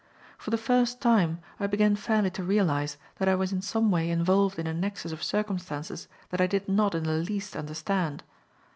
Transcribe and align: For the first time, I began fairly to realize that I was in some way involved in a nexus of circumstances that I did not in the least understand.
For 0.39 0.49
the 0.49 0.57
first 0.57 0.99
time, 0.99 1.41
I 1.59 1.67
began 1.67 1.95
fairly 1.95 2.31
to 2.31 2.43
realize 2.43 2.97
that 3.19 3.27
I 3.29 3.35
was 3.35 3.53
in 3.53 3.61
some 3.61 3.91
way 3.91 4.09
involved 4.09 4.57
in 4.57 4.65
a 4.65 4.73
nexus 4.73 5.11
of 5.11 5.21
circumstances 5.21 6.07
that 6.31 6.41
I 6.41 6.47
did 6.47 6.67
not 6.67 6.95
in 6.95 7.03
the 7.03 7.13
least 7.13 7.55
understand. 7.55 8.23